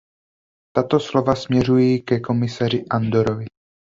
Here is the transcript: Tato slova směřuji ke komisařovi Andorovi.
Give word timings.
Tato 0.77 0.99
slova 0.99 1.35
směřuji 1.35 1.99
ke 2.01 2.19
komisařovi 2.19 2.85
Andorovi. 2.91 3.45